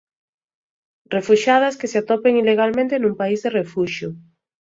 Refuxiadas 1.15 1.77
que 1.79 1.89
se 1.91 1.97
atopan 1.99 2.39
ilegalmente 2.41 2.95
nun 2.97 3.15
país 3.21 3.39
de 3.41 3.53
refuxio. 3.59 4.09